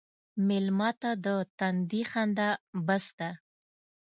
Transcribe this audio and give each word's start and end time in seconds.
مېلمه 0.47 0.89
ته 1.01 1.11
د 1.25 1.27
تندي 1.57 2.01
خندا 2.11 2.49
بس 2.85 3.05
ده. 3.19 3.29